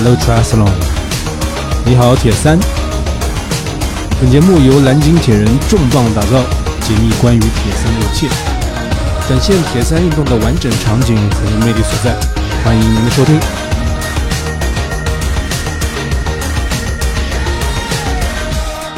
[0.00, 0.70] Hello Triathlon，
[1.84, 2.56] 你好铁三。
[4.20, 6.40] 本节目由蓝鲸铁人重磅打造，
[6.82, 8.28] 解密关于铁三的一切，
[9.28, 12.16] 展现铁三运动的完整场景和魅力所在。
[12.62, 13.40] 欢迎您的收听。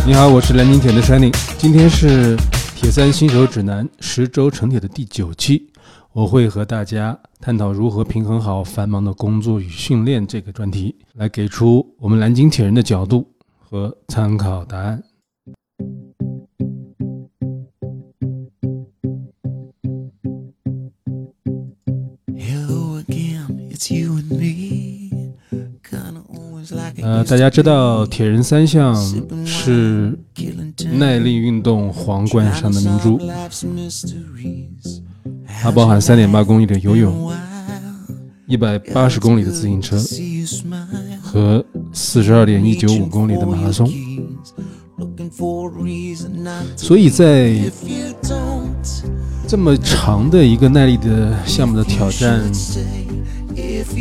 [0.05, 2.37] 你好，我是蓝鲸铁的 Shining，今天是
[2.77, 5.67] 铁三新手指南十周成铁的第九期，
[6.13, 13.25] 我会和大家探讨如何平衡好繁忙的工作与训练这个专题，来给出我们蓝鲸铁人的角度
[13.59, 15.01] 和参考答案。
[27.03, 28.95] 呃，大家知道铁人三项
[29.46, 30.18] 是
[30.93, 33.19] 耐力运动皇冠上的明珠，
[35.62, 37.33] 它包含三点八公里的游泳、
[38.47, 39.98] 一百八十公里的自行车
[41.23, 43.91] 和四十二点一九五公里的马拉松。
[46.77, 47.55] 所以在
[49.48, 52.43] 这么长的一个耐力的项目的挑战。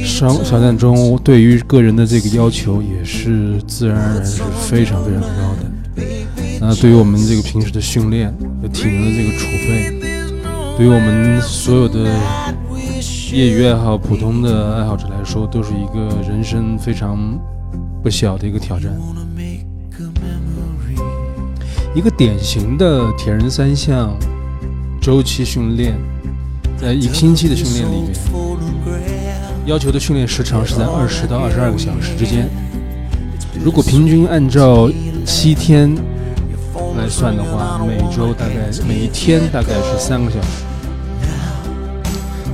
[0.06, 5.66] 小挑战中，对于个人的这个要求也是自然而然是非常非常高的。
[6.62, 9.99] 那对于我们这个平时的训练和体能的这个储备，
[10.80, 12.10] 对于我们所有的
[13.34, 17.38] 业余爱好、普通的爱好者来说，都是一个人生非常
[18.02, 18.90] 不小的一个挑战。
[21.94, 24.18] 一个典型的铁人三项
[25.02, 26.00] 周期训练，
[26.78, 28.14] 在一个星期的训练里面。
[29.66, 32.48] 要求的训练时长是在二十到二十二个小时之间。
[33.62, 34.90] 如果平均按照
[35.26, 35.94] 七天
[36.98, 40.69] 来算的话，每周大概每一天大概是三个小时。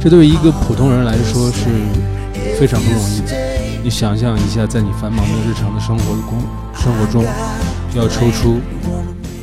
[0.05, 1.65] 这对于一个普通人来说是
[2.59, 3.35] 非常不容易的。
[3.83, 6.39] 你想象一下，在你繁忙的日常的生活工
[6.75, 7.25] 生活中，
[7.95, 8.59] 要抽出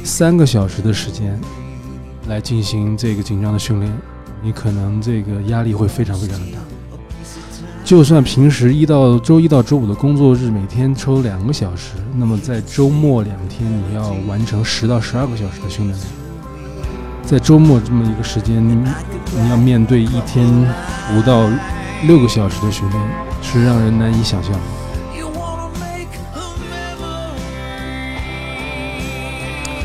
[0.05, 1.37] 三个小时的时间
[2.29, 3.93] 来进行这个紧张的训练，
[4.41, 6.59] 你可能这个压力会非常非常的大。
[7.85, 15.99] 就算平时一到周一到周五的工作日，每天抽两个小时，那么在周末两天你要完成十到十二个小时的训练。
[17.33, 20.47] 在周末这么一个时间，你要面对一天
[21.17, 21.49] 五到
[22.03, 23.03] 六个小时的训练，
[23.41, 24.53] 是让人难以想象。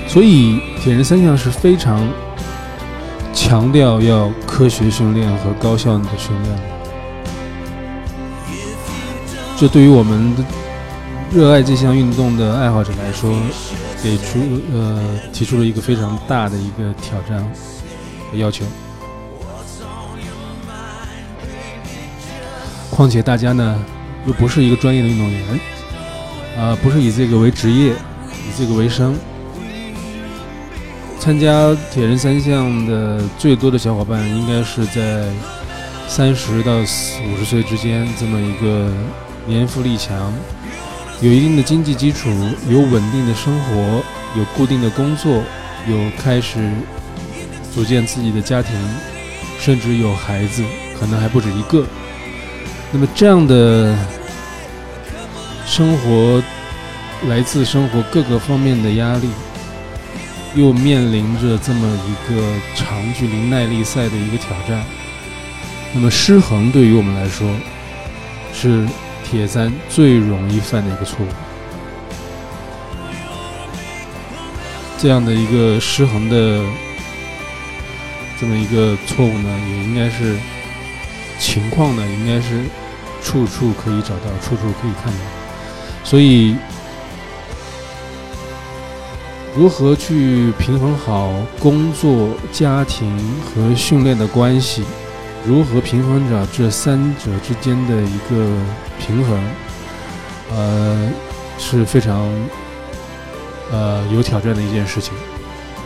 [0.09, 2.05] 所以，铁人三项是非常
[3.33, 6.59] 强调要科学训练和高效的训练。
[9.55, 10.43] 这对于我们的
[11.31, 13.33] 热爱这项运动的爱好者来说，
[14.03, 14.39] 给出
[14.73, 17.43] 呃提出了一个非常大的一个挑战
[18.31, 18.65] 和要求。
[22.89, 23.83] 况且大家呢
[24.25, 25.59] 又不是一个专业的运动员，
[26.57, 29.15] 啊，不是以这个为职业，以这个为生。
[31.19, 35.29] 参加铁人三项的最多的小伙伴，应该是在
[36.07, 38.91] 三十到五十岁之间这么一个。
[39.47, 40.33] 年富力强，
[41.19, 42.29] 有一定的经济基础，
[42.69, 44.03] 有稳定的生活，
[44.37, 45.41] 有固定的工作，
[45.89, 46.71] 有开始
[47.73, 48.71] 组建自己的家庭，
[49.59, 50.63] 甚至有孩子，
[50.99, 51.87] 可能还不止一个。
[52.91, 53.97] 那么这样的
[55.65, 56.41] 生活，
[57.27, 59.27] 来自生活各个方面的压力，
[60.53, 62.39] 又面临着这么一个
[62.75, 64.85] 长距离耐力赛的一个挑战，
[65.93, 67.49] 那么失衡对于我们来说
[68.53, 68.87] 是。
[69.29, 71.27] 铁三最容易犯的一个错误，
[74.97, 76.63] 这样的一个失衡的
[78.39, 80.37] 这么一个错误呢，也应该是
[81.37, 82.63] 情况呢，应该是
[83.21, 85.19] 处处可以找到，处处可以看到。
[86.05, 86.55] 所以，
[89.53, 94.85] 如何去平衡好工作、家庭和训练的关系？
[95.45, 98.57] 如何平衡着这三者之间的一个
[98.99, 99.39] 平衡，
[100.51, 101.11] 呃，
[101.57, 102.29] 是非常
[103.71, 105.13] 呃有挑战的一件事情。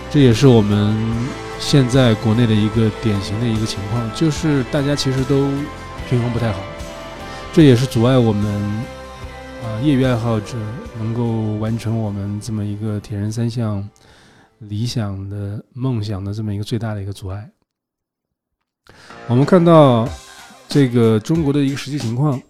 [0.09, 0.95] 这也是我们
[1.59, 5.49] 现在国内的一个典型的一个情况，就是大家其实都
[6.09, 6.59] 平衡不太好。
[7.53, 8.45] 这也是阻碍我们
[9.63, 10.57] 啊业余爱好者
[10.97, 13.87] 能够完成我们这么一个铁人三项
[14.59, 17.49] 理想的梦想的这么一个最大的一个阻碍。
[19.27, 20.07] 我们看到
[20.67, 22.41] 这个中国的一个实际情况，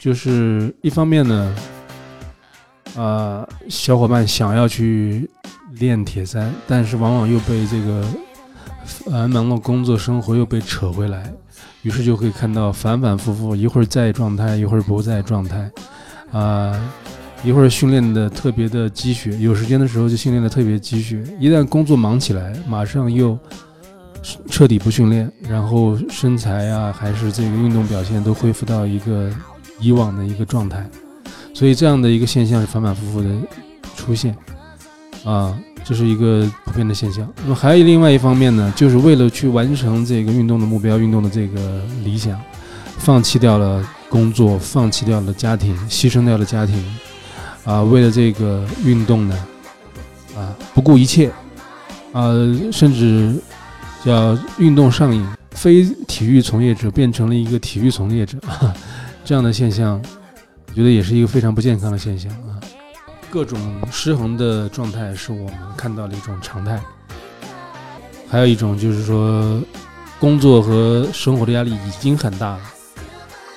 [0.00, 1.54] 就是一方面呢，
[2.96, 5.28] 啊，小伙伴想要去
[5.74, 8.02] 练铁三，但是往往又被这个
[8.86, 11.30] 繁忙的工作生活又被扯回来，
[11.82, 15.70] 于是就可以看到反反复复，一会儿在状态，一会儿不在状态，
[16.32, 16.74] 啊，
[17.44, 23.38] 一会儿训练的特别的积雪，有时间的时候就训练的特别积雪，一旦工作忙起来，马上又
[24.48, 29.30] 彻底不训练，然后身材啊还是这个运动表现都恢复到一个
[29.80, 30.88] 以往的一个状态，
[31.54, 33.28] 所以这样的一个现象是反反复复的
[33.96, 34.36] 出现，
[35.24, 35.58] 啊。
[35.82, 37.26] 这是一个普遍的现象。
[37.42, 42.38] 那么还有另外一方面呢，就是为了去完成这个运动的目标、运动的这个理想，
[42.98, 46.84] 放弃掉了工作，放弃掉了家庭，牺牲掉了家庭，
[47.64, 49.46] 啊，为了这个运动呢，
[50.36, 51.32] 啊，不顾一切，
[52.12, 52.30] 啊，
[52.70, 53.34] 甚至
[54.04, 58.38] 叫运动上瘾，非体育从业者变成了一个体育从业者，
[59.30, 60.02] 这样的现象，
[60.66, 62.58] 我觉得也是一个非常不健康的现象啊。
[63.30, 66.80] 各种失衡的状态是我们看到的一种常态，
[68.28, 69.62] 还有一种就是说，
[70.18, 72.60] 工作和生活的压力已经很大了，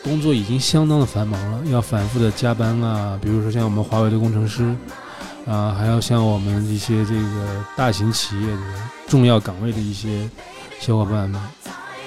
[0.04, 4.75] 工作已经相当的繁忙了，要反复的加班啊，比如说像我们华为的工程师
[5.48, 8.62] 啊，还要像我们一些这个大型企业的
[9.08, 10.30] 重要岗位的一些
[10.80, 11.42] 小伙伴们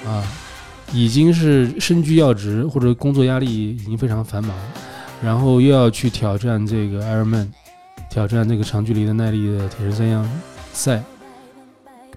[0.06, 0.22] 啊，
[0.92, 4.56] 已经是身居要职或者工作压力已经非常繁忙。
[5.22, 7.48] 然后又要去挑战这个 Ironman，
[8.10, 10.30] 挑战这个长距离的耐力的铁人三项
[10.74, 11.02] 赛，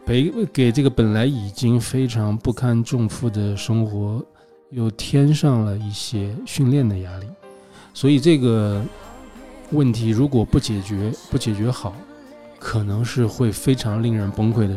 [0.05, 4.21] 给给这个本来已经非常不堪重负的生活，
[4.71, 7.25] 又添上了一些训练的压力。
[7.93, 8.83] 所以这个
[9.71, 11.95] 问题如果不解决，不解决好，
[12.59, 14.75] 可能是会非常令人崩溃的。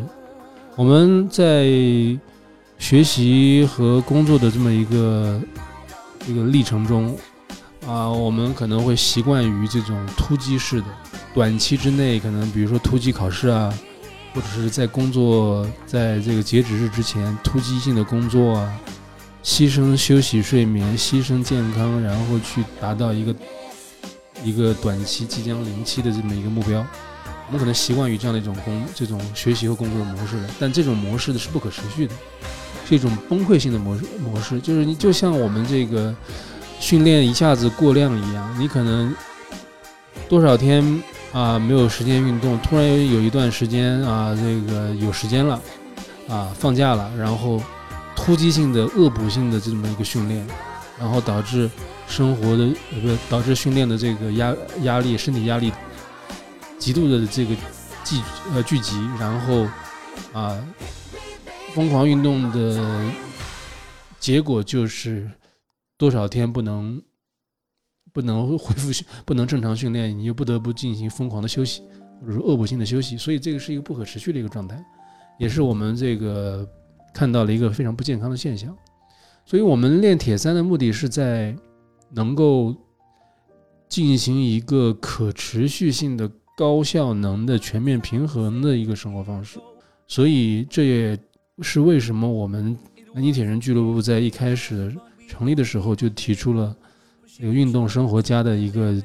[0.77, 1.65] 我们在
[2.83, 5.41] 学习和工作的这么一个
[6.27, 7.17] 一个历程中。
[7.87, 10.87] 啊，我们可能会习惯于这种突击式的，
[11.33, 13.73] 短期之内可能，比如说突击考试啊，
[14.35, 18.81] 或者是在工作在这个截止日之前突击性的工作啊，
[19.45, 23.35] 牺牲休息睡眠，牺牲健康，然后去达到一个
[24.45, 26.85] 一个短期即将临期的这么一个目标。
[27.47, 32.15] 我们可能习惯于这样的一种工这种学习和工作的模式了，但这种模式的是不可持续的，
[32.93, 36.15] 是一种崩溃性的模式模式，就是你就像我们这个。
[36.83, 39.15] 训练一下子过量一样，你可能
[40.29, 41.01] 多少天
[41.33, 45.63] 啊没有时间运动，突然有一段时间啊这个有时间了
[46.29, 47.63] 啊放假了，然后
[48.17, 50.45] 突击性的恶补性的这么一个训练，
[50.99, 51.71] 然后导致
[52.09, 54.53] 生活的呃不导致训练的这个压
[54.83, 55.73] 压力身体压力
[56.81, 57.55] 极度的这个
[58.05, 58.17] 聚
[58.53, 59.69] 呃聚集，然后
[60.33, 60.59] 啊
[61.75, 63.13] 疯狂运动的
[64.19, 65.31] 结果就是。
[65.99, 67.01] 多少天不能
[68.13, 71.81] 不能恢复 不能正常训练，你又不得不进行疯狂的休息，
[72.21, 74.85] 或者说恶补性的休息，所以这个是一个不可持续的一个状态，
[75.39, 76.69] 也是我们这个
[77.15, 78.77] 看到了一个非常不健康的现象。
[79.47, 81.55] 所以我们练铁三的目的是在
[82.11, 82.75] 能够
[83.89, 89.61] 进行一个可持续性的高效能的全面平衡的一个生活方式。
[90.09, 91.19] 所以这也
[91.63, 92.77] 是为什么我们
[93.15, 94.95] 南京铁人俱乐部在一开始。
[95.29, 96.77] 成立的时候就提出了
[97.39, 99.03] 这个“运动生活家”的一个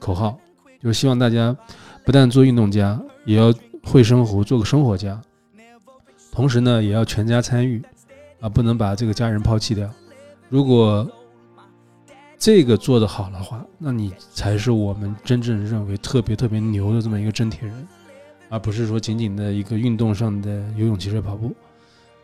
[0.00, 0.36] 口号，
[0.82, 1.56] 就是希望大家
[2.04, 3.54] 不但做运动家，也要
[3.84, 5.20] 会生活，做个生活家。
[6.32, 7.80] 同时呢，也要全家参与，
[8.40, 9.88] 啊，不能把这个家人抛弃掉。
[10.48, 11.08] 如果
[12.36, 17.88] 这个做得好的话，那你才是我们真正认为特别特别牛的这么一个真铁人，
[18.48, 21.54] 而不是说仅仅的一个运动上的游泳、骑车、跑步，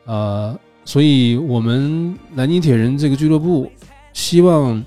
[0.07, 0.59] 呃。
[0.89, 3.69] 所以，我们南京铁人这个俱乐部
[4.13, 4.81] 希望，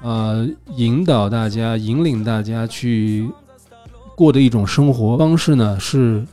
[0.00, 3.28] 呃，引导大家、引领大家去
[4.16, 6.26] 过的一种生活方式呢，是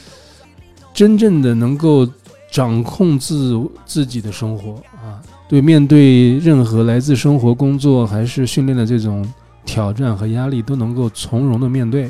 [0.94, 2.08] 真正的能够
[2.50, 5.22] 掌控自自己的生活啊。
[5.50, 9.30] 对，面对任何来自生活、工作还是训练的这种
[9.66, 12.10] 挑战和压力，都能够从容的面对，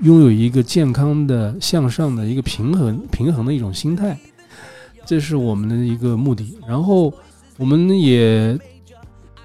[0.00, 4.18] 拥有一个健康的、向上的一个平衡、平衡的一种心态。
[5.08, 7.10] 这是我们的一个目的，然后
[7.56, 8.58] 我们也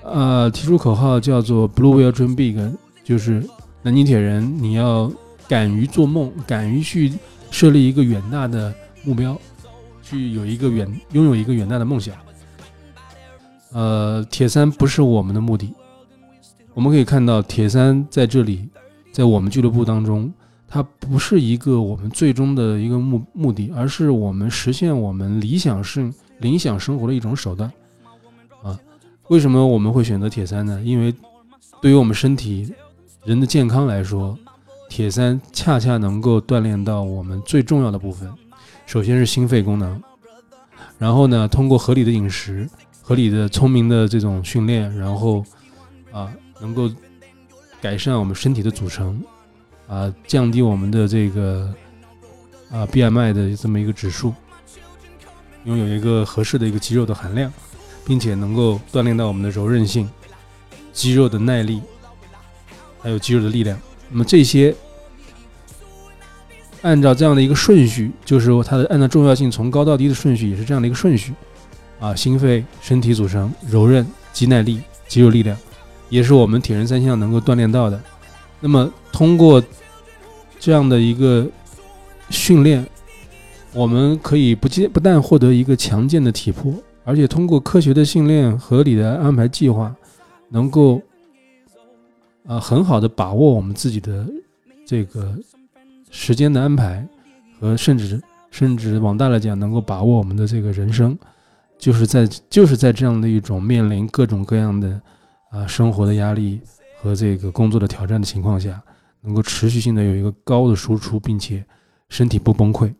[0.03, 2.59] 呃提出口号叫做 “Blue will dream big”，
[3.01, 3.41] 就是
[3.81, 5.09] 南京铁人，你要
[5.47, 7.13] 敢于做梦，敢于去
[7.49, 9.39] 设立一个远大的目标，
[10.01, 12.13] 去有一个远拥有一个远大的梦想。
[13.71, 15.73] 呃，铁三不是我们的目的，
[16.73, 18.67] 我们可以看到铁三在这里，
[19.13, 20.29] 在我们俱乐部当中。
[20.73, 27.71] 它不是一个我们最终的一个目目的，而是我们实现我们理想生理想生活的一种手段
[28.63, 28.75] 啊！
[29.27, 30.81] 为什么我们会选择铁三呢？
[30.83, 31.13] 因为
[31.79, 32.73] 对于我们身体
[33.23, 34.35] 人的健康来说，
[34.89, 38.27] 铁三恰恰能够锻炼到我们最重要的部分。
[38.87, 40.01] 首先是心肺功能，
[40.97, 42.67] 然后呢，通过合理的饮食、
[43.03, 45.45] 合理的聪明的这种训练，然后
[46.11, 46.89] 啊，能够
[47.79, 49.23] 改善我们身体的组成，
[49.87, 51.73] 啊，降低我们的这个
[52.71, 54.33] 啊 BMI 的这么一个指数，
[55.65, 57.51] 拥有一个合适的一个肌肉的含量，
[58.05, 60.09] 并且能够锻炼到我们的柔韧性、
[60.91, 61.81] 肌肉的耐力，
[63.01, 63.77] 还有肌肉的力量。
[64.09, 64.75] 那么这些。
[66.81, 71.33] 按照这样的一个顺序，就是说它的按照重要性从高到低的顺序也是这样的一个顺序，
[71.97, 75.57] 啊，心肺、身体组成、柔韧、肌耐力、肌肉力量，
[76.09, 78.03] 也是我们铁人三项能够锻炼到的。
[78.63, 79.61] 那么通过
[80.57, 81.45] 这样的一个
[82.29, 82.83] 训练，
[83.73, 89.93] 我们可以不不但获得一个强健的体魄，而且通过科学的训练、合理的安排计划，
[90.47, 91.01] 能够
[92.47, 94.25] 啊很好的把握我们自己的
[94.85, 95.37] 这个。
[96.15, 97.03] 时间的安排
[97.59, 101.17] 和甚至甚至往大了讲，能够把握我们的这个人生，
[101.79, 105.01] 就是在就是在这样的一种面临各种各样的
[105.49, 106.61] 啊生活的压力
[107.03, 108.81] 和这个工作的挑战的情况下，
[109.19, 111.61] 能够持续性的有一个高的输出，并且
[112.07, 112.93] 身体不崩溃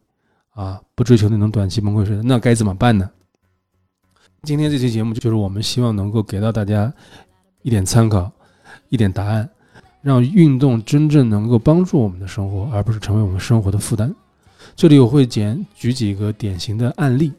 [0.49, 3.09] 啊，不追求那种短期崩溃式的，那该怎么办呢？
[4.41, 6.93] 今天这期节目就是我们希望能够给到大家
[7.61, 8.29] 一点参考，
[8.89, 9.49] 一点答案。
[10.01, 14.13] 让运动真正能够帮助我们的生活，而不是成为我们生活的负担。
[14.75, 17.31] 这里我会简举几个典型的案例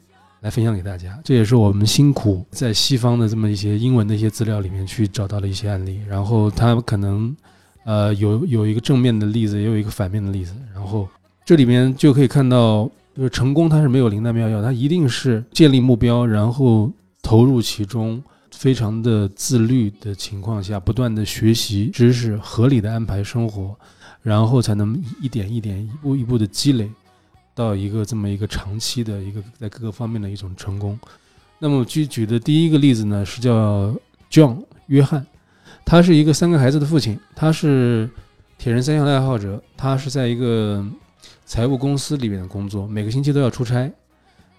[0.45, 6.03] 来分享给大家，这也是我们辛苦在西方的这么一些英文的一些资料里面去找到了一些案例。
[6.07, 7.35] 然后它可能，
[7.85, 10.53] 呃，有有一个正面的例子，也有一个反面的例子。
[10.75, 11.09] 然后
[11.47, 18.23] 这里面就可以看到，就是成功它是没有灵丹妙药，它一定是建立目标，然后投入其中。
[18.57, 23.75] 非常的自律的情况下，不断的学习知识，合理的安排生活，
[24.23, 26.89] 然后才能一点一点、一步一步的积累，
[27.55, 30.99] 到一个这么一个长期的一个在各个方面的一种成功。
[31.59, 33.95] 那么我举举的第一个例子呢，是叫
[34.31, 35.25] John 约翰，
[35.85, 38.11] 他是一个三个孩子的父亲，他是
[38.59, 40.85] 铁人三项的爱好者，他是在一个
[41.47, 43.91] 财务公司里面的工作，每个星期都要出差。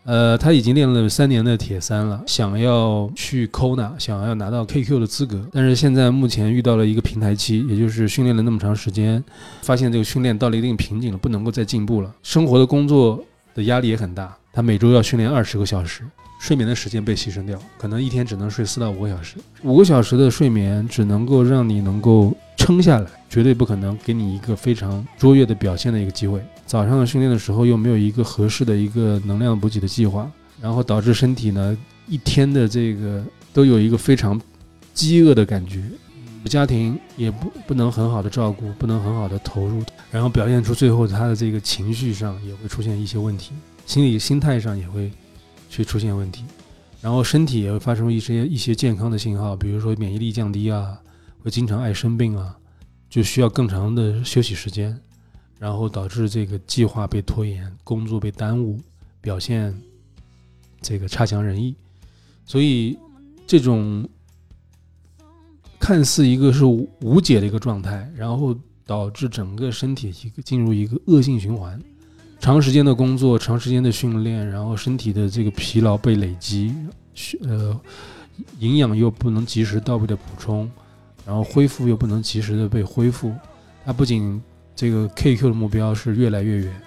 [0.05, 9.23] 呃，他已经练了三年的铁三了，想要去 Kona，想要拿到 KQ 的资格，但是现在目前遇到了一个平台期，也就是训练了那么长时间，
[9.63, 12.13] 发现这个训练到了一定瓶颈了，不能够再进步了。
[12.21, 13.19] 生活的工作
[13.55, 16.03] 的压力也很大，他每周要训练二十个小时，
[16.39, 19.37] 睡眠的时间被牺牲掉，可能一天只能睡四到五个小时。
[19.63, 26.39] 五个小时的睡眠只能够让你能够撑下来，绝对不可能给你一个非常卓越的表现的一个机会。
[26.75, 30.29] 早上的训练的时候又没有一个合适的一个能量补给的计划，
[30.59, 34.37] 然后导致身体呢一天的这个都有一个非常
[34.93, 35.81] 饥饿的感觉，
[36.43, 43.53] 家庭也不不能很好的照顾，不能很好的投入，然后表现出最后他的这个情绪上也会出现一些问题，
[43.85, 45.09] 心理心态上也会
[45.69, 46.43] 去出现问题，
[46.99, 50.99] 然后身体也会发生一些一些健康的信号，比如说免疫力降低啊，
[51.41, 52.53] 会经常爱生病啊，
[53.09, 54.93] 就需要更长的休息时间。
[55.59, 58.79] 然后导致这个计划被拖延，工作被耽误，
[59.21, 59.75] 表现
[60.81, 61.73] 这个差强人意，
[62.45, 62.97] 所以
[63.47, 64.07] 这种
[65.79, 71.79] 看似一个是无解的一个状态，然后导致整个身体一个进入一个恶性循环，
[72.39, 76.75] 长时间的工作，长时间的训练，然后身体的这个疲劳被累积，
[77.41, 77.79] 呃，
[78.59, 80.69] 营养又不能及时到位的补充，
[81.25, 83.33] 然后恢复又不能及时的被恢复，
[83.85, 84.41] 它不仅
[84.75, 86.81] 这个 KQ 的目标是越来越远，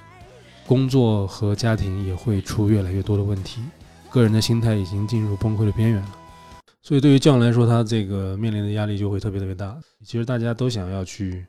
[0.67, 3.63] 工作和家庭也会出越来越多的问题，
[4.11, 6.15] 个人的心态已经进入崩溃的边缘了。
[6.83, 9.79] 所以对于匠来说，他这个面临的压力就会特别特别大。
[10.05, 11.47] 其实大家都想要去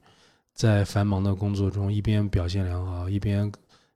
[0.53, 3.51] 在繁忙的工作中一边表现良好，一边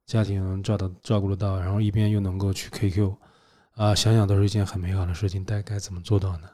[0.06, 3.16] 家庭照到照顾得到，然后一边又能够去 KQ，
[3.76, 5.44] 啊，想想都是一件很美好的事情。
[5.46, 6.48] 但该怎么做到呢？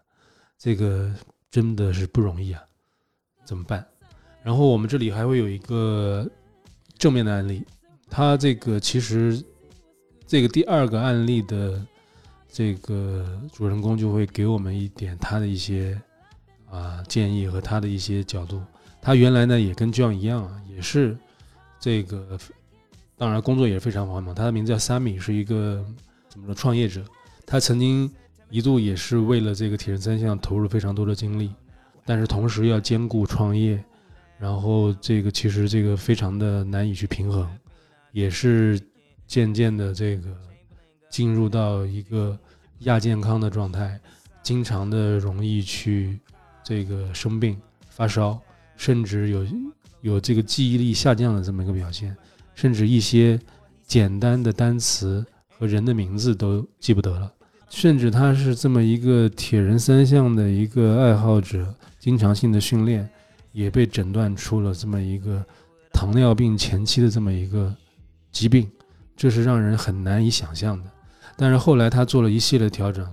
[0.58, 1.12] 这个
[1.50, 2.62] 真的是不容易啊！
[3.46, 3.86] 怎么办？
[4.42, 6.28] 然后我们这里还会有一个
[6.98, 7.64] 正面的案例，
[8.10, 9.44] 他这个其实
[10.26, 11.86] 这个第二个案例的
[12.52, 16.00] 这个主人公就会给我们一点他的一些
[16.70, 18.62] 啊建议和他的一些角度。
[19.02, 21.18] 他原来呢也跟 John 一样啊，也是
[21.80, 22.40] 这个
[23.18, 24.34] 当然工作也是非常繁忙。
[24.34, 25.86] 他的名字叫 Sammy，是一个
[26.28, 27.04] 怎么说创业者。
[27.46, 28.10] 他曾经
[28.50, 31.54] 一度也是为了这个铁人三项投入非常多的精力，
[32.06, 33.84] 但是同时要兼顾创业。
[34.40, 37.46] 然后这个其实这个非常的难以去平衡，
[38.14, 38.80] 也是
[39.28, 40.30] 渐渐的这个
[41.10, 42.40] 进入到一个
[42.80, 44.00] 亚健康的状态，
[44.42, 46.18] 经常的容易去
[46.64, 48.40] 这个生病发烧，
[48.78, 49.46] 甚至有
[50.00, 52.16] 有这个记忆力下降的这么一个表现，
[52.56, 53.38] 甚至一些
[53.86, 57.30] 简单的单词和人的名字都记不得了，
[57.70, 63.10] 甚至他是这么一个铁人三项的一个爱好者，经常性的训练。
[63.52, 65.44] 也被诊断出了这么一个
[65.92, 67.76] 糖尿病前期的这么一个
[68.32, 68.70] 疾病，
[69.16, 70.90] 这是让人很难以想象的。
[71.36, 73.08] 但是后来他做了一系列调整，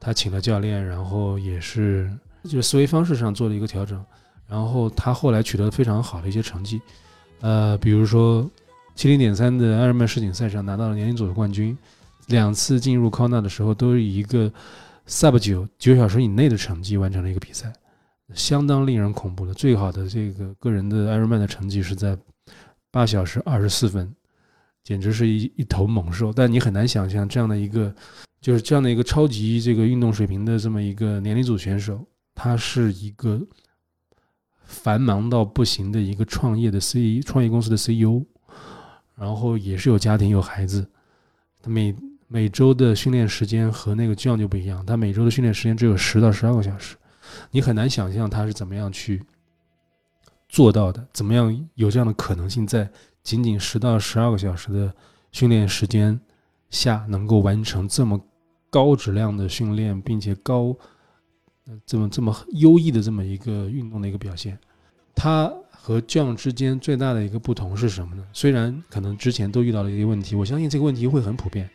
[0.00, 2.10] 他请了教练，然后也是
[2.44, 4.04] 就是思维方式上做了一个调整，
[4.48, 6.80] 然后他后来取得了非常好的一些成绩，
[7.40, 8.48] 呃，比如说
[8.94, 11.76] 七零点三的艾尔曼世锦赛上拿到了年龄组的冠军，
[12.28, 14.50] 两次进入康纳的时候都以一个
[15.06, 17.72] sub 九九小时以内的成绩完成了一个比赛。
[18.34, 22.18] 相当令人恐怖的，最好的这个个人的艾瑞曼的成绩是在
[22.90, 24.12] 八小时二十四分，
[24.82, 26.32] 简直是一一头猛兽。
[26.32, 27.94] 但你很难想象这样的一个，
[28.40, 32.04] 就是这样的一个超级这个运动水平的这么一个年龄组选手，
[32.34, 33.40] 他是一个
[34.64, 38.24] 繁忙到不行的一个创业的 C 创业公司的 CEO，
[39.14, 40.84] 然后也是有家庭有孩子，
[41.62, 41.94] 他每
[42.26, 46.96] 每周的训练时间和那个 John 就不一样，他每周的训练时间只有十到十二个小时。
[47.50, 49.22] 你很难想象他是怎么样去
[50.48, 52.88] 做到的，怎么样有这样的可能性，在
[53.22, 54.94] 仅仅十到十二个小时的
[55.32, 56.18] 训练时间
[56.70, 58.20] 下，能够完成这么
[58.70, 60.76] 高质量的训练，并且高
[61.84, 64.58] 这么这么优异的这么一个运动的一个表现。
[65.14, 68.24] 他和 John 之间最大的一个不同是什么呢？
[68.32, 71.68] 虽然可能之前都遇到了一些问题，我相信这个问题会很普遍，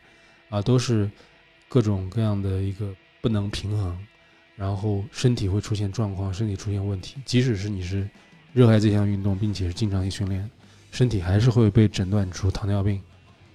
[0.48, 1.10] 啊，都是
[1.68, 3.98] 各种各样的一个不能平衡。
[4.54, 7.16] 然后身体会出现状况，身体出现问题。
[7.24, 8.08] 即使是你是
[8.52, 10.48] 热爱这项运动，并且是经常去训练，
[10.90, 13.00] 身体还是会被诊断出糖尿病，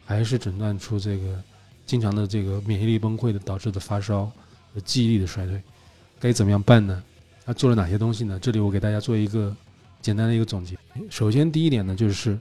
[0.06, 1.42] 还是诊断出这个
[1.86, 4.26] 经常的这个免疫力崩溃的导致的发烧
[4.74, 5.62] 和记忆力的衰退。
[6.20, 7.04] 该怎么样办呢？
[7.46, 8.40] 他做了哪些东西呢？
[8.42, 9.56] 这里我给大家做一个
[10.02, 10.76] 简单的一个总结。
[11.10, 12.38] 首先，第一点呢，就是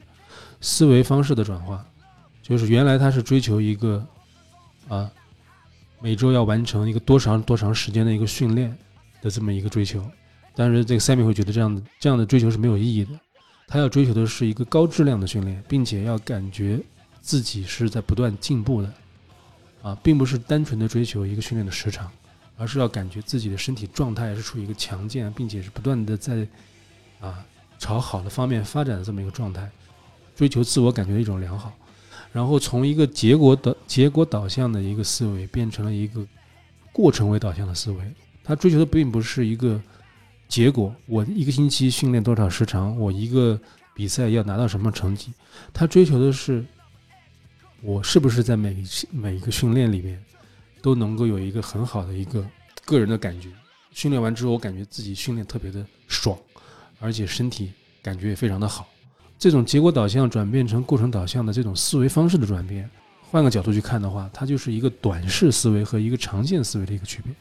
[0.60, 1.86] 思维方式的转化，
[2.42, 4.04] 就是原来他是追求一个
[4.88, 5.10] 啊。
[6.00, 8.76] 每周要完成一个多长多长时间的一个训练
[9.22, 10.04] 的这么一个追求，
[10.54, 13.18] 但是这个 Sammy 会觉得这样的这样的追求是没有意义的。
[13.68, 16.80] 他要追求的是一个高质量的训练，并且要感觉
[17.20, 18.94] 自己是在不断进步的，
[19.82, 22.08] 啊，并不是单纯的追求一个训练的时长，
[22.56, 26.46] 而是要感觉自己的身体状态是处于一个强健，并且是不断的在
[27.20, 27.44] 啊
[27.78, 29.68] 朝好的方面发展的这么一个状态，
[30.36, 31.72] 追求自我感觉的一种良好。
[32.36, 36.22] 然后从一个结果导结果导向的一个思维，变成了一个
[36.92, 38.12] 过程为导向的思维。
[38.44, 39.80] 他追求的并不是一个
[40.46, 43.58] 结果，我一个星期训练多少时长，我一个
[43.94, 45.32] 比赛要拿到什么成绩。
[45.72, 46.62] 他追求的是，
[47.80, 50.22] 我是不是在每每一个训练里面
[50.82, 52.46] 都能够有一个很好的一个
[52.84, 53.48] 个人的感觉。
[53.92, 56.38] 训练完之后，我感觉自己训练特别的爽，
[57.00, 57.72] 而且身体
[58.02, 58.86] 感觉也非常的好。
[59.38, 62.88] 这种结果导向转变成过程导向的这种思维方式的转变，
[63.30, 67.34] 换个角度去看的话，它就是一个短视思维和一个长线思维的一个区别。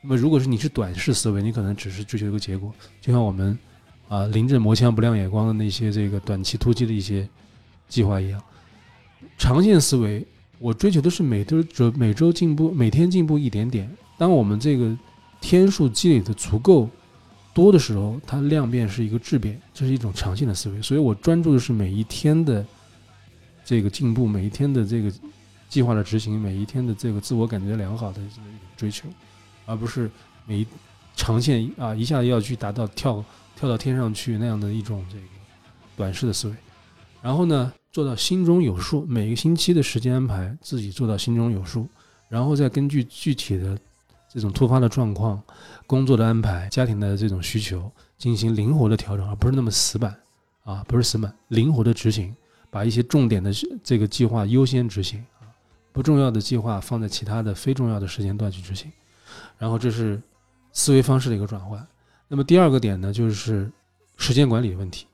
[0.00, 3.58] 那么，如果是你是短视思维，你可能只是追求一个结果，就像我们
[4.08, 7.28] 啊临阵磨枪不亮眼光的那些这个短期突击的一些
[7.88, 8.42] 计划一样。
[9.36, 10.26] 长线思维，
[10.58, 13.90] 我追求的是每周每周进步，每天进步一点点。
[14.16, 14.96] 当我们这个
[15.40, 16.88] 天数积累的足够。
[17.54, 20.82] 多的时候，它量变是一个质变，这是一种长线的思维。
[20.82, 22.66] 所以我专注的是每一天的
[23.64, 25.12] 这个进步，每一天的这个
[25.68, 29.08] 计划的执行，每一天的这个自我感觉良好的这么一种追求，
[29.66, 30.10] 而不是
[30.46, 30.66] 每一
[31.14, 35.22] 长线啊一下子要去达到跳跳到天上去那样的一种这个
[35.96, 36.54] 短视的思维。
[37.22, 41.86] 然后呢，做到心中有数，每一个星期的时间安排自己做到心中有数，
[42.28, 43.78] 然后再根据具体的。
[44.26, 45.40] 这种突发的状况、
[45.86, 50.18] 工作的安排、家庭的这种需求，进行灵活的调整，而不是那么死板
[50.62, 52.34] 啊，不是死板，灵活的执行，
[52.70, 55.44] 把一些重点的这个计划优先执行啊，
[55.92, 58.90] 不重要的计划放在其他的非重要的时间段去执行。
[59.58, 60.20] 然后这是
[60.72, 61.86] 思维方式的一个转换。
[62.28, 63.70] 那么第二个点呢，就是
[64.16, 65.06] 时间管理的问题。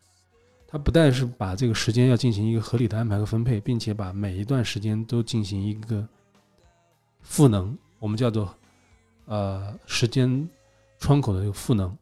[0.69, 6.07] 它不但是把这个时间要进行一个合理的安排和分配，并且把每一段时间都进行一个
[7.23, 8.55] 赋能，我们叫做。
[9.27, 10.49] 呃，时间
[11.01, 11.97] 窗口的一个赋能，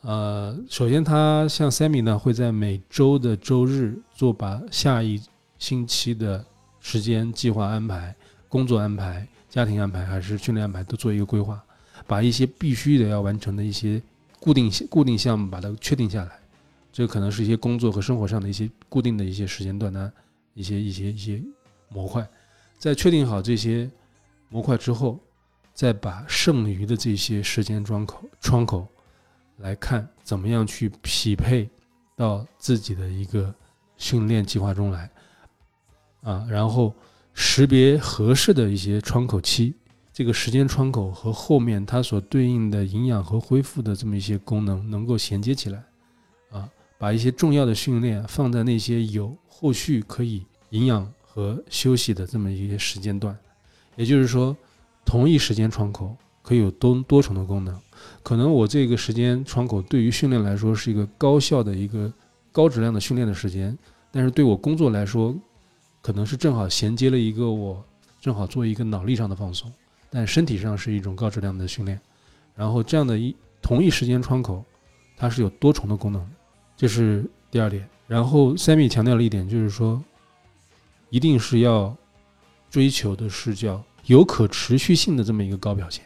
[0.00, 5.22] 呃，首先他像 Sammy 呢，会在每周的周日做把下一
[5.58, 6.42] 星期的
[6.80, 8.16] 时间计划安排、
[8.48, 11.62] 工作安排、家庭安排还是训练安排都做一个规划，
[12.06, 14.02] 把一些必须的要完成的一些
[14.40, 16.40] 固定固定项目把它确定下来，
[16.90, 20.10] 这可能是一些工作和生活上的一些固定的一些时间段的
[20.54, 21.42] 一些一些一些
[21.90, 22.26] 模块，
[22.78, 23.90] 在确定好这些
[24.48, 25.20] 模块之后。
[25.78, 28.84] 再把剩余的这些时间窗口窗口
[29.58, 31.70] 来看，怎么样去匹配
[32.16, 33.54] 到自己的一个
[33.96, 35.08] 训练计划中来
[36.22, 36.44] 啊？
[36.50, 36.92] 然后
[37.32, 39.72] 识别合适的一些窗口期，
[40.12, 45.84] 这个时间窗口和后面它所对应的营养和恢复的这么一些功能能够衔接起来
[46.50, 53.38] 啊把一些重要的训练放在那些有后续可以营养和休息的这么一些时间段，
[53.94, 54.56] 也就是说，
[55.08, 57.74] 同一时间窗口可以有多多重的功能。
[58.22, 62.12] 可能我这个时间窗口对于训练来说是一个高效的一个
[62.52, 63.76] 高质量的训练的时间，
[64.12, 65.34] 但是对我工作来说，
[66.02, 67.82] 可能是正好衔接了一个我
[68.20, 69.72] 正好做一个脑力上的放松，
[70.10, 71.98] 但身体上是一种高质量的训练。
[72.54, 74.62] 然后这样的一同一时间窗口，
[75.16, 76.22] 它是有多重的功能，
[76.76, 77.88] 这是第二点。
[78.06, 80.04] 然后 Sammy 强调了一点，就是说，
[81.08, 81.96] 一定是要
[82.68, 86.04] 追求的是叫有可持续性的这么一个高表现，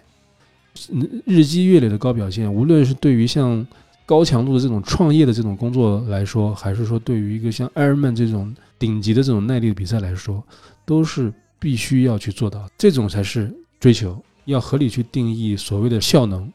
[1.24, 3.66] 日积月累的高表现，无论是对于像
[4.04, 10.42] 高强度的这种创业的这种工作来说，还是说对于一个像 Ironman 这种顶级的这种耐力的比赛来说，
[10.84, 14.22] 都是必须要去做到，这种才是追求。
[14.46, 16.52] 要合理去定义所谓的效能，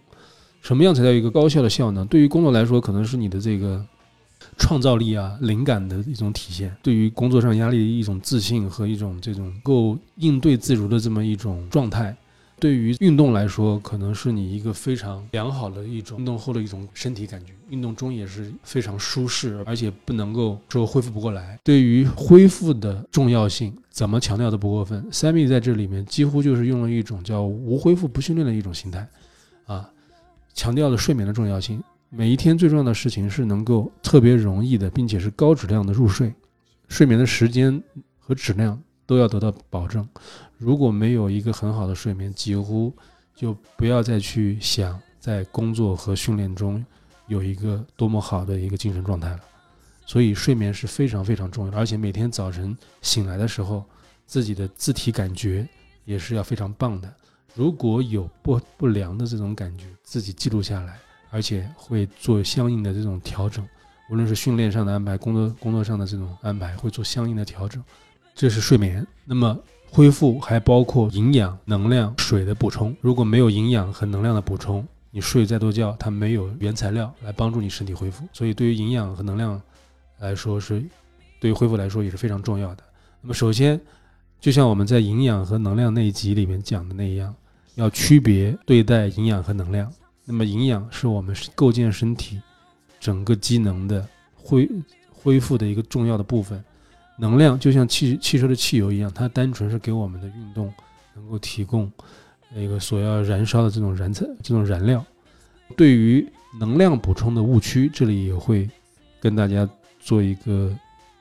[0.62, 2.06] 什么样才叫一个高效的效能？
[2.08, 3.82] 对于工作来说，可能是你的这个
[4.58, 12.16] 创造力啊、灵感的一种体现；对于工作上压力的一种自信和一种这种够应对自如的这么一种状态。
[12.60, 21.60] 对于运动来说，可能是你一个非常良好的一种运动后的一种身体感觉，运动中也是非常舒适，而且不能够说恢复不过来。
[21.64, 25.08] 对于恢复的重要性，怎么强调都不过分。
[25.12, 29.08] Sammy 在这里面几乎就是用了一种叫“无恢复不训练”的一种心态，
[29.68, 29.88] 啊，
[30.56, 31.80] 强调了睡眠的重要性。
[32.10, 36.34] 每一天最重要的事情是能够特别容易的，并且是高质量的入睡，
[36.88, 37.84] 睡眠的时间
[38.18, 40.08] 和质量都要得到保证。
[40.58, 42.94] 如果没有一个很好的睡眠，几乎
[43.36, 46.84] 就不要再去想在工作和训练中
[47.28, 49.40] 有一个多么好的一个精神状态了。
[50.06, 53.84] 所以睡眠是非常非常重要，而且每天早晨醒来的时候，
[54.26, 55.68] 自己的自体感觉
[56.06, 57.14] 也是要非常棒的。
[57.54, 60.98] 如果有不不良的这种感觉，自己记录下来，
[61.30, 63.68] 而且会做相应的这种调整，
[64.10, 67.84] 无论是训练上的安排，工作工作上的这种安排，会做相应的调整。
[68.36, 69.06] 这是睡眠。
[69.26, 69.58] 那么。
[69.90, 72.94] 恢复还包括营养、能量、水的补充。
[73.00, 78.28] 如果没有营养和能量的补充，你睡再多觉，它没有原材料来帮助你身体恢复。
[78.34, 79.60] 所以，对于营养和能量
[80.20, 80.84] 来说，是
[81.40, 82.84] 对于恢复来说也是非常重要的。
[83.22, 83.80] 那么，首先，
[84.42, 87.34] 就像我们在营养和能量那一集里面讲的那样，
[87.76, 89.90] 要区别对待营养和能量。
[90.30, 92.42] 那么，营养是我们构建身体
[93.00, 94.70] 整个机能的恢
[95.10, 96.62] 恢复的一个重要的部分。
[97.18, 100.72] 能量就像汽汽车的汽油一样，它单纯是给我们的运动
[101.16, 101.90] 能够提供
[102.54, 105.04] 那个所要燃烧的这种燃材、这种燃料。
[105.76, 106.28] 对于
[106.60, 108.70] 能量补充的误区，这里也会
[109.20, 109.68] 跟大家
[110.00, 110.72] 做一个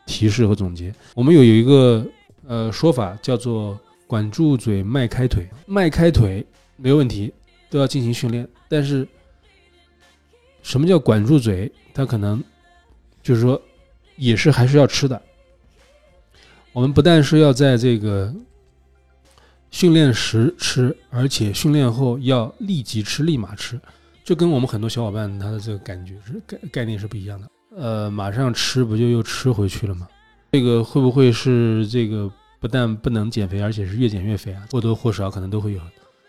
[0.04, 0.92] 提示和总结。
[1.14, 2.06] 我们有有一个
[2.46, 5.46] 呃说法叫做“管住嘴，迈开腿”。
[5.66, 7.32] 迈开腿没问题，
[7.76, 8.48] 都要进行训练。
[8.68, 9.06] 但是
[10.62, 11.70] 什么叫管住嘴？
[11.92, 12.42] 它可能
[13.22, 13.60] 就是说
[14.16, 15.20] 也是还是要吃的。
[16.72, 18.34] 我们不但是要在这个
[19.70, 23.78] 训练时吃，而且训练后要立即吃、立马吃，
[24.24, 27.48] 这跟我们很多小伙伴他的这个感觉是概概念是不一样的。
[27.76, 30.08] 呃，马上吃不就又吃回去了吗？
[30.52, 34.66] 这个会不会是这个不但不能减肥，而且是越减越肥啊？
[34.70, 35.80] 或多或少可能都会有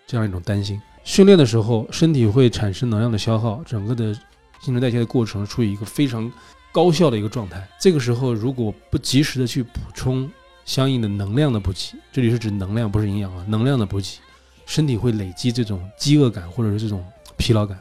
[0.05, 0.81] 这样一种担心。
[1.08, 4.13] 训练的时候，身体会产生能量的消耗，整个的
[4.60, 6.30] 新陈代谢的过程处于一个非常。
[6.70, 10.30] 高效的一个状态，这个时候如果不及时的去补充
[10.63, 14.20] 相应的能量的补给，这里是指能量，不是营养啊，能量的补给，
[14.67, 17.04] 身体会累积这种饥饿感或者是这种
[17.36, 17.80] 疲劳感。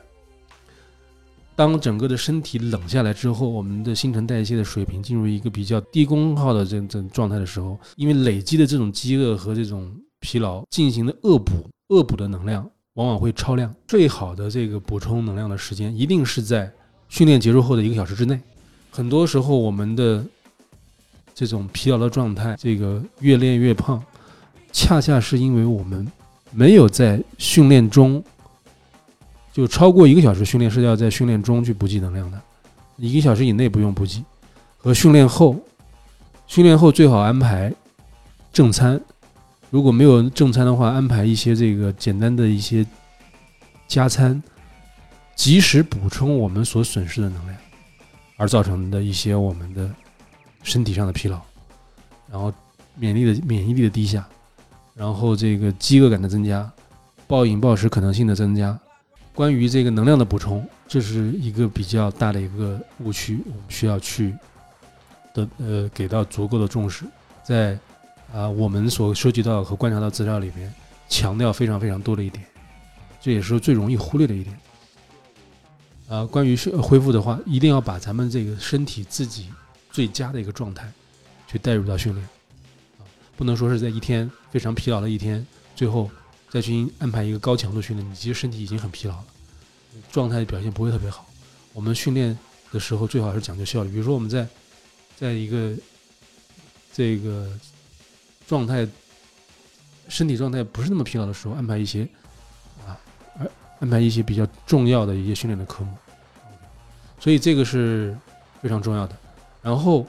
[1.55, 13.75] 当整个的身体冷下来之后，我们的新陈代谢的水平进入一个比较低功耗的这这状态的时候，因为累积的这种饥饿和这种疲劳进行的恶补，恶补的能量往往会超量。
[13.89, 16.71] 最好的这个补充能量的时间，一定是在
[17.09, 18.39] 训练结束后的一个小时之内。
[18.91, 20.25] 很多时候，我们的
[21.35, 24.03] 这种疲劳的状态，这个越练越胖，
[24.73, 26.07] 恰恰是因为我们
[26.51, 28.23] 没有在训练中，
[29.53, 32.41] 就超过一个小时训练是要在训练中去补给能量的，
[32.97, 34.25] 一个小时以内不用补给。
[34.79, 35.57] 和训练后，
[36.47, 37.73] 训练后最好安排
[38.53, 38.99] 正餐，
[39.71, 42.87] 如果没有正餐的话，安排一些这个简单的一些
[43.89, 44.43] 加餐，
[45.35, 47.57] 及时补充我们所损失的能量。
[48.39, 49.91] 而造成的一些我们的
[50.63, 51.41] 身体上的疲劳，
[52.31, 52.53] 然后
[52.95, 54.29] 免疫力的免疫力的低下，
[54.95, 56.71] 然后这个饥饿感的增加，
[57.27, 58.79] 暴饮暴食可能性的增加。
[59.35, 64.35] 关于这个能量的补充，这是一个比较大的一个误区，我们需要去
[65.33, 67.07] 的呃给到足够的重视。
[67.43, 67.79] 在
[68.33, 70.73] 啊我们所收集到和观察到资料里面，
[71.09, 72.45] 强调非常非常多的一点，
[73.21, 74.59] 这也是最容易忽略的一点。
[76.09, 79.49] 啊，关于恢复的话，一定要把咱们这个身体自己
[79.91, 80.93] 最佳的一个状态
[81.49, 82.25] 去带入到训练，
[82.99, 83.03] 啊，
[83.37, 86.09] 不能说是在一天非常疲劳的一天，最后
[86.49, 89.25] 再去安排一个高强度训练，你其实身体已经很疲劳了，
[90.13, 91.27] 状态表现不会特别好。
[91.73, 92.39] 我们训练
[92.71, 94.47] 的时候最好是讲究效率，比如说我们在
[95.17, 95.73] 在一个
[96.93, 97.51] 这个
[98.47, 98.87] 状态
[100.09, 102.07] 身体状态不是那么疲劳的时候，安排一些
[102.87, 102.97] 啊。
[103.79, 105.93] 安排一些比较重要的一些训练的科目，
[107.21, 108.17] 所以这个是
[108.63, 109.15] 非常重要的。
[109.61, 110.07] 然后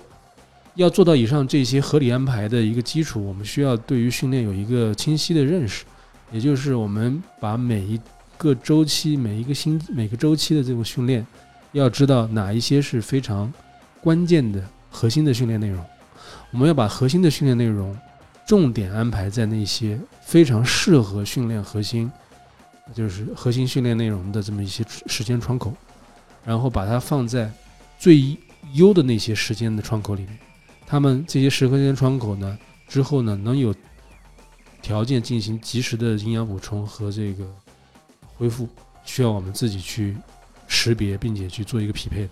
[0.76, 5.84] 要做到以上这些合理安排的一个基础，我们需要对于训练有一个清晰的认识，
[6.32, 8.00] 也就是我们把每一
[8.38, 11.28] 个周期、每一个星、每个周期的这种训练，
[11.73, 13.52] 要知道哪一些是非常
[14.00, 15.84] 关键的核心的训练内容。
[16.52, 17.93] 我们要把核心的训练内容
[18.47, 22.12] 重点安排在那些非常适合训练核心。
[22.95, 25.73] 就是核心训练内容的这么一些时间窗口，
[26.45, 27.51] 然后把它放在
[27.99, 28.38] 最
[28.75, 30.39] 优的那些时间的窗口里面。
[30.86, 32.57] 他们这些时间窗口呢，
[32.88, 33.75] 之后呢能有
[34.81, 37.45] 条件进行及时的营养补充和这个
[38.38, 38.69] 恢复，
[39.03, 40.15] 需要我们自己去
[40.65, 42.29] 识别，并且去做一个匹配。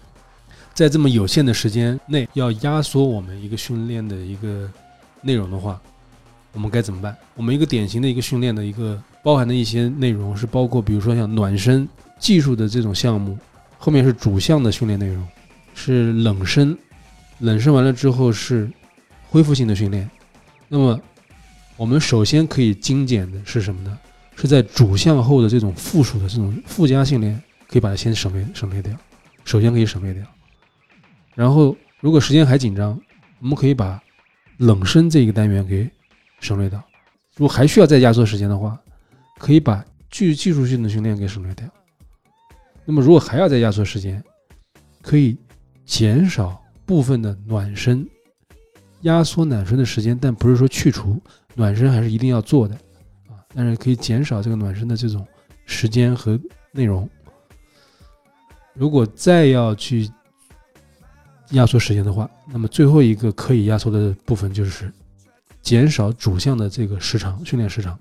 [0.73, 4.71] 在这么有限的时间内，要压缩我们一个训练的一个
[5.19, 5.81] 内容的话，
[6.55, 7.15] 我们该怎么办？
[7.35, 8.99] 我们一个典型的一个训练的一个。
[9.21, 11.89] 包含的一些内容是包括，比如说像暖身
[12.19, 13.35] 技术的这种项目，
[13.75, 15.27] 后面是主项的训练内容，
[15.73, 16.77] 是冷身，
[17.39, 18.69] 冷身完了之后是
[19.27, 20.07] 恢复性的训练。
[20.67, 21.01] 那么
[21.75, 23.97] 我们首先可以精简的是什么呢？
[24.35, 28.93] 是在主项后的这种附属的这种附加训练，可以把它先省略省略掉。
[29.43, 30.23] 首先可以省略掉。
[31.33, 32.95] 然后如果时间还紧张，
[33.39, 33.99] 我们可以把
[34.57, 35.89] 冷身这一个单元给
[36.45, 36.81] 省略掉。
[37.35, 38.79] 如果还需要再压缩时间的话，
[39.39, 41.67] 可以把具技术性的训练给省略掉。
[42.85, 44.23] 那么，如果还要再压缩时间，
[45.01, 45.37] 可以
[45.85, 48.07] 减少部分的暖身，
[49.01, 51.21] 压缩暖身的时间，但不是说去除
[51.55, 52.75] 暖身还是一定要做的
[53.27, 53.41] 啊。
[53.53, 55.25] 但是可以减少这个暖身的这种
[55.65, 56.39] 时间和
[56.71, 57.09] 内容。
[58.73, 60.09] 如果再要去
[61.51, 64.91] 压缩时间的话，那么最后一个可以压缩的部分就是
[65.65, 67.97] 减少主项的这个时长，训练时长。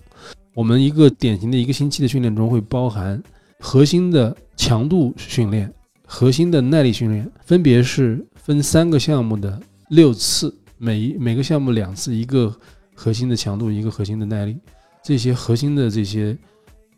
[0.53, 3.21] 我们一个典型的一个星期的训练中会包含
[3.59, 5.73] 核心的强度训练、
[6.07, 12.55] 核心的耐力训练，分别是分三个项目的六次，每一每个项目两次，一个
[12.95, 14.59] 核心的强度，一个核心的耐力。
[15.03, 16.37] 这些核心的这些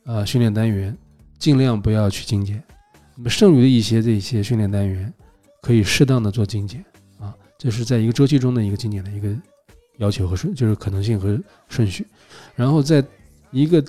[0.04, 0.96] 呃训练单元
[1.38, 2.60] 尽量不要去精简，
[3.16, 5.12] 那么剩余的一些这些训练单元
[5.62, 6.84] 可以适当的做精简
[7.20, 9.28] 啊，这是在一个周期中的一个精简的一个
[9.98, 12.06] 要求和顺，就是可能性和顺序，
[12.54, 13.04] 然后在。
[13.52, 13.82] 一个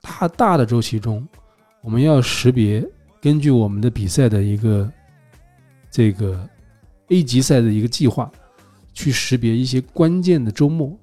[0.00, 1.26] 大大的周期中，
[1.82, 2.82] 我们要识别，
[3.20, 4.90] 根据我们的比赛的一个
[5.90, 6.48] 这个
[7.08, 8.30] A 级赛的一个计划，
[8.94, 10.96] 去识别一些关键的周末，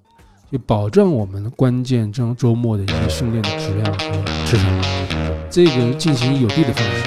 [0.52, 4.82] 就保证我们关键周周末的一些训练的质量和质长，
[5.52, 7.04] 这个进行有力的方式。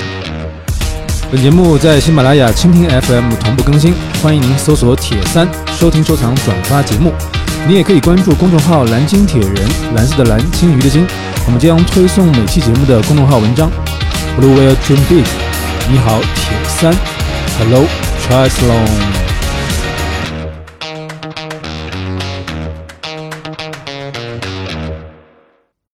[1.33, 7.11] 本节目在喜马拉雅、蜻蜓 FM 同步更新，欢迎您搜索“铁三”收听、收藏、转发节目。
[7.69, 9.55] 你也可以关注公众号“蓝鲸铁人”，
[9.95, 11.07] 蓝色的蓝，鲸鱼的鲸。
[11.47, 13.71] 我们将推送每期节目的公众号文章。
[14.39, 15.25] Blue Whale Dream Big，
[15.89, 16.95] 你好，铁三。
[17.59, 19.20] Hello，Triathlon。